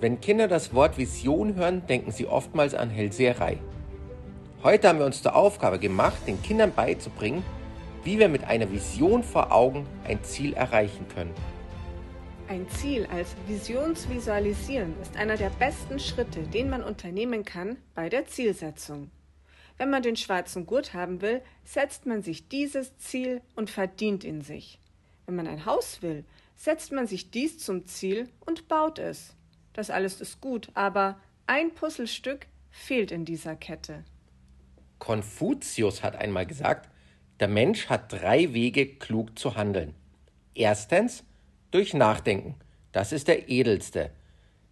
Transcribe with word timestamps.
Wenn 0.00 0.18
Kinder 0.22 0.48
das 0.48 0.72
Wort 0.72 0.96
Vision 0.96 1.56
hören, 1.56 1.86
denken 1.86 2.10
sie 2.10 2.26
oftmals 2.26 2.74
an 2.74 2.88
Hellseherei. 2.88 3.58
Heute 4.62 4.88
haben 4.88 4.98
wir 4.98 5.04
uns 5.04 5.22
zur 5.22 5.36
Aufgabe 5.36 5.78
gemacht, 5.78 6.26
den 6.26 6.40
Kindern 6.42 6.72
beizubringen, 6.74 7.44
wie 8.02 8.18
wir 8.18 8.30
mit 8.30 8.44
einer 8.44 8.70
Vision 8.72 9.22
vor 9.22 9.52
Augen 9.52 9.86
ein 10.04 10.24
Ziel 10.24 10.54
erreichen 10.54 11.06
können. 11.14 11.34
Ein 12.48 12.66
Ziel 12.70 13.06
als 13.12 13.36
Visionsvisualisieren 13.46 14.94
ist 15.02 15.16
einer 15.18 15.36
der 15.36 15.50
besten 15.50 15.98
Schritte, 15.98 16.44
den 16.44 16.70
man 16.70 16.82
unternehmen 16.82 17.44
kann 17.44 17.76
bei 17.94 18.08
der 18.08 18.24
Zielsetzung. 18.24 19.10
Wenn 19.76 19.90
man 19.90 20.02
den 20.02 20.16
schwarzen 20.16 20.64
Gurt 20.64 20.94
haben 20.94 21.20
will, 21.20 21.42
setzt 21.62 22.06
man 22.06 22.22
sich 22.22 22.48
dieses 22.48 22.96
Ziel 22.96 23.42
und 23.54 23.68
verdient 23.68 24.24
in 24.24 24.40
sich. 24.40 24.78
Wenn 25.26 25.36
man 25.36 25.46
ein 25.46 25.66
Haus 25.66 26.00
will, 26.00 26.24
setzt 26.56 26.90
man 26.90 27.06
sich 27.06 27.30
dies 27.30 27.58
zum 27.58 27.86
Ziel 27.86 28.30
und 28.46 28.66
baut 28.66 28.98
es. 28.98 29.36
Das 29.72 29.90
alles 29.90 30.20
ist 30.20 30.40
gut, 30.40 30.68
aber 30.74 31.20
ein 31.46 31.74
Puzzlestück 31.74 32.46
fehlt 32.70 33.10
in 33.10 33.24
dieser 33.24 33.56
Kette. 33.56 34.04
Konfuzius 34.98 36.02
hat 36.02 36.16
einmal 36.16 36.46
gesagt, 36.46 36.90
der 37.40 37.48
Mensch 37.48 37.88
hat 37.88 38.12
drei 38.12 38.52
Wege, 38.52 38.86
klug 38.86 39.38
zu 39.38 39.56
handeln. 39.56 39.94
Erstens 40.54 41.24
durch 41.70 41.94
Nachdenken, 41.94 42.56
das 42.92 43.12
ist 43.12 43.28
der 43.28 43.48
edelste. 43.48 44.10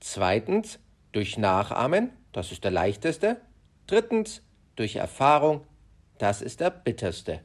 Zweitens 0.00 0.78
durch 1.12 1.36
Nachahmen, 1.38 2.10
das 2.32 2.52
ist 2.52 2.64
der 2.64 2.70
leichteste. 2.70 3.40
Drittens 3.86 4.42
durch 4.76 4.96
Erfahrung, 4.96 5.66
das 6.18 6.42
ist 6.42 6.60
der 6.60 6.70
bitterste. 6.70 7.40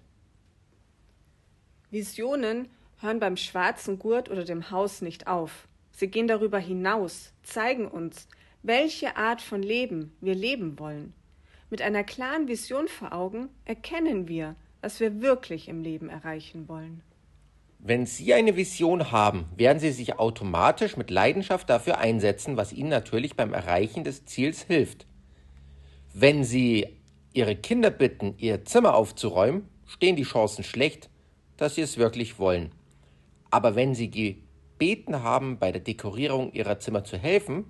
Visionen 1.91 2.69
hören 2.99 3.19
beim 3.19 3.37
schwarzen 3.37 3.99
Gurt 3.99 4.29
oder 4.29 4.45
dem 4.45 4.71
Haus 4.71 5.01
nicht 5.01 5.27
auf. 5.27 5.67
Sie 5.99 6.07
gehen 6.07 6.29
darüber 6.29 6.59
hinaus, 6.59 7.33
zeigen 7.43 7.85
uns, 7.85 8.29
welche 8.63 9.17
Art 9.17 9.41
von 9.41 9.61
Leben 9.61 10.15
wir 10.21 10.33
leben 10.33 10.79
wollen. 10.79 11.13
Mit 11.69 11.81
einer 11.81 12.05
klaren 12.05 12.47
Vision 12.47 12.87
vor 12.87 13.11
Augen 13.11 13.49
erkennen 13.65 14.29
wir, 14.29 14.55
was 14.79 15.01
wir 15.01 15.21
wirklich 15.21 15.67
im 15.67 15.83
Leben 15.83 16.07
erreichen 16.07 16.69
wollen. 16.69 17.01
Wenn 17.79 18.05
Sie 18.05 18.33
eine 18.33 18.55
Vision 18.55 19.11
haben, 19.11 19.47
werden 19.57 19.81
Sie 19.81 19.91
sich 19.91 20.17
automatisch 20.19 20.95
mit 20.95 21.11
Leidenschaft 21.11 21.69
dafür 21.69 21.97
einsetzen, 21.97 22.55
was 22.55 22.71
Ihnen 22.71 22.89
natürlich 22.89 23.35
beim 23.35 23.51
Erreichen 23.51 24.05
des 24.05 24.23
Ziels 24.23 24.63
hilft. 24.63 25.05
Wenn 26.13 26.45
Sie 26.45 26.87
Ihre 27.33 27.57
Kinder 27.57 27.89
bitten, 27.89 28.35
Ihr 28.37 28.63
Zimmer 28.63 28.95
aufzuräumen, 28.95 29.67
stehen 29.85 30.15
die 30.15 30.23
Chancen 30.23 30.63
schlecht, 30.63 31.09
dass 31.57 31.75
Sie 31.75 31.81
es 31.81 31.97
wirklich 31.97 32.39
wollen. 32.39 32.71
Aber 33.51 33.75
wenn 33.75 33.95
Sie 33.95 34.09
gebeten 34.79 35.23
haben, 35.23 35.59
bei 35.59 35.73
der 35.73 35.81
Dekorierung 35.81 36.53
ihrer 36.53 36.79
Zimmer 36.79 37.03
zu 37.03 37.17
helfen, 37.17 37.65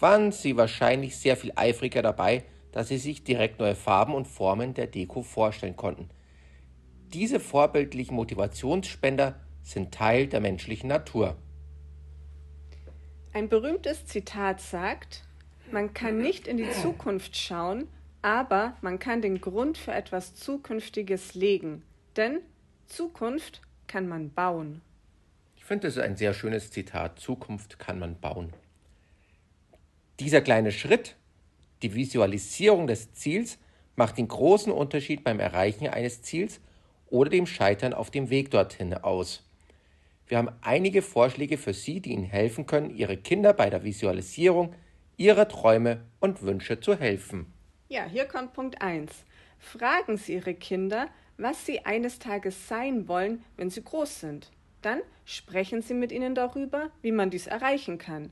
waren 0.00 0.32
sie 0.32 0.56
wahrscheinlich 0.56 1.16
sehr 1.16 1.36
viel 1.36 1.52
eifriger 1.54 2.00
dabei, 2.00 2.44
dass 2.72 2.88
sie 2.88 2.96
sich 2.96 3.24
direkt 3.24 3.60
neue 3.60 3.74
Farben 3.74 4.14
und 4.14 4.26
Formen 4.26 4.72
der 4.72 4.86
Deko 4.86 5.22
vorstellen 5.22 5.76
konnten. 5.76 6.08
Diese 7.12 7.40
vorbildlichen 7.40 8.16
Motivationsspender 8.16 9.38
sind 9.62 9.92
Teil 9.92 10.28
der 10.28 10.40
menschlichen 10.40 10.88
Natur. 10.88 11.36
Ein 13.34 13.50
berühmtes 13.50 14.06
Zitat 14.06 14.60
sagt, 14.60 15.24
man 15.70 15.92
kann 15.92 16.18
nicht 16.18 16.48
in 16.48 16.56
die 16.56 16.70
Zukunft 16.70 17.36
schauen, 17.36 17.86
aber 18.22 18.76
man 18.80 18.98
kann 18.98 19.20
den 19.20 19.42
Grund 19.42 19.76
für 19.76 19.92
etwas 19.92 20.34
Zukünftiges 20.34 21.34
legen, 21.34 21.82
denn 22.16 22.40
Zukunft 22.86 23.60
kann 23.86 24.08
man 24.08 24.30
bauen. 24.30 24.80
Ich 25.66 25.68
finde, 25.68 25.88
ist 25.88 25.98
ein 25.98 26.14
sehr 26.14 26.32
schönes 26.32 26.70
Zitat. 26.70 27.18
Zukunft 27.18 27.80
kann 27.80 27.98
man 27.98 28.20
bauen. 28.20 28.52
Dieser 30.20 30.40
kleine 30.40 30.70
Schritt, 30.70 31.16
die 31.82 31.92
Visualisierung 31.92 32.86
des 32.86 33.14
Ziels, 33.14 33.58
macht 33.96 34.16
den 34.16 34.28
großen 34.28 34.72
Unterschied 34.72 35.24
beim 35.24 35.40
Erreichen 35.40 35.88
eines 35.88 36.22
Ziels 36.22 36.60
oder 37.08 37.30
dem 37.30 37.48
Scheitern 37.48 37.94
auf 37.94 38.12
dem 38.12 38.30
Weg 38.30 38.52
dorthin 38.52 38.94
aus. 38.94 39.44
Wir 40.28 40.38
haben 40.38 40.50
einige 40.62 41.02
Vorschläge 41.02 41.58
für 41.58 41.74
Sie, 41.74 42.00
die 42.00 42.12
Ihnen 42.12 42.22
helfen 42.22 42.66
können, 42.66 42.90
Ihre 42.90 43.16
Kinder 43.16 43.52
bei 43.52 43.68
der 43.68 43.82
Visualisierung 43.82 44.72
ihrer 45.16 45.48
Träume 45.48 46.04
und 46.20 46.42
Wünsche 46.42 46.78
zu 46.78 46.96
helfen. 46.96 47.52
Ja, 47.88 48.04
hier 48.04 48.26
kommt 48.26 48.52
Punkt 48.52 48.80
1. 48.80 49.10
Fragen 49.58 50.16
Sie 50.16 50.34
Ihre 50.34 50.54
Kinder, 50.54 51.08
was 51.38 51.66
sie 51.66 51.84
eines 51.84 52.20
Tages 52.20 52.68
sein 52.68 53.08
wollen, 53.08 53.44
wenn 53.56 53.68
sie 53.68 53.82
groß 53.82 54.20
sind. 54.20 54.52
Dann 54.86 55.02
sprechen 55.24 55.82
Sie 55.82 55.94
mit 55.94 56.12
ihnen 56.12 56.36
darüber, 56.36 56.92
wie 57.02 57.10
man 57.10 57.28
dies 57.28 57.48
erreichen 57.48 57.98
kann. 57.98 58.30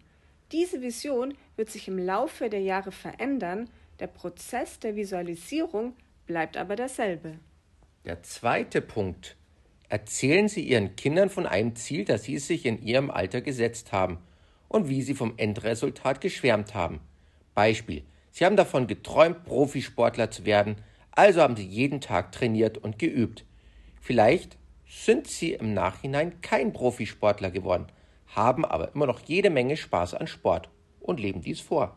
Diese 0.52 0.82
Vision 0.82 1.34
wird 1.56 1.68
sich 1.68 1.88
im 1.88 1.98
Laufe 1.98 2.48
der 2.48 2.60
Jahre 2.60 2.92
verändern, 2.92 3.68
der 3.98 4.06
Prozess 4.06 4.78
der 4.78 4.94
Visualisierung 4.94 5.96
bleibt 6.26 6.56
aber 6.56 6.76
derselbe. 6.76 7.40
Der 8.04 8.22
zweite 8.22 8.80
Punkt. 8.82 9.34
Erzählen 9.88 10.46
Sie 10.46 10.62
Ihren 10.62 10.94
Kindern 10.94 11.28
von 11.28 11.46
einem 11.46 11.74
Ziel, 11.74 12.04
das 12.04 12.22
Sie 12.22 12.38
sich 12.38 12.66
in 12.66 12.80
Ihrem 12.80 13.10
Alter 13.10 13.40
gesetzt 13.40 13.90
haben 13.90 14.18
und 14.68 14.88
wie 14.88 15.02
Sie 15.02 15.14
vom 15.14 15.34
Endresultat 15.36 16.20
geschwärmt 16.20 16.72
haben. 16.72 17.00
Beispiel. 17.56 18.04
Sie 18.30 18.44
haben 18.44 18.54
davon 18.54 18.86
geträumt, 18.86 19.42
Profisportler 19.42 20.30
zu 20.30 20.46
werden, 20.46 20.76
also 21.10 21.40
haben 21.40 21.56
Sie 21.56 21.66
jeden 21.66 22.00
Tag 22.00 22.30
trainiert 22.30 22.78
und 22.78 23.00
geübt. 23.00 23.44
Vielleicht 24.00 24.56
sind 24.86 25.26
sie 25.26 25.52
im 25.52 25.74
Nachhinein 25.74 26.40
kein 26.40 26.72
Profisportler 26.72 27.50
geworden, 27.50 27.86
haben 28.34 28.64
aber 28.64 28.94
immer 28.94 29.06
noch 29.06 29.20
jede 29.20 29.50
Menge 29.50 29.76
Spaß 29.76 30.14
an 30.14 30.26
Sport 30.26 30.68
und 31.00 31.20
leben 31.20 31.42
dies 31.42 31.60
vor. 31.60 31.96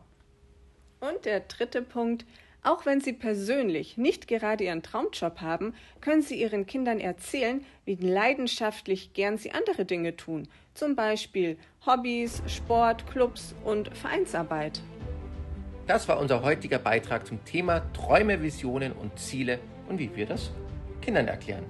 Und 1.00 1.24
der 1.24 1.40
dritte 1.40 1.82
Punkt, 1.82 2.24
auch 2.62 2.86
wenn 2.86 3.00
Sie 3.00 3.12
persönlich 3.12 3.96
nicht 3.96 4.26
gerade 4.26 4.64
Ihren 4.64 4.82
Traumjob 4.82 5.40
haben, 5.40 5.74
können 6.00 6.22
Sie 6.22 6.40
Ihren 6.40 6.66
Kindern 6.66 6.98
erzählen, 6.98 7.64
wie 7.84 7.94
leidenschaftlich 7.94 9.12
gern 9.12 9.38
Sie 9.38 9.52
andere 9.52 9.84
Dinge 9.84 10.16
tun, 10.16 10.48
zum 10.74 10.96
Beispiel 10.96 11.56
Hobbys, 11.86 12.42
Sport, 12.46 13.06
Clubs 13.10 13.54
und 13.64 13.96
Vereinsarbeit. 13.96 14.80
Das 15.86 16.08
war 16.08 16.18
unser 16.18 16.42
heutiger 16.42 16.78
Beitrag 16.78 17.26
zum 17.26 17.42
Thema 17.44 17.80
Träume, 17.92 18.42
Visionen 18.42 18.92
und 18.92 19.18
Ziele 19.18 19.60
und 19.88 19.98
wie 19.98 20.14
wir 20.14 20.26
das 20.26 20.50
Kindern 21.00 21.28
erklären. 21.28 21.64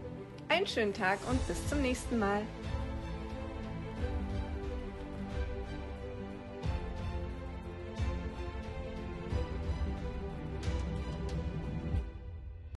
Einen 0.59 0.67
schönen 0.67 0.93
Tag 0.93 1.21
und 1.31 1.47
bis 1.47 1.69
zum 1.69 1.83
nächsten 1.83 2.19
Mal. 2.19 2.43